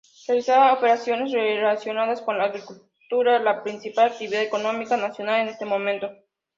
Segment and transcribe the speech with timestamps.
[0.27, 6.09] Realizaba operaciones relacionadas con la agricultura, la principal actividad económica nacional en ese momento.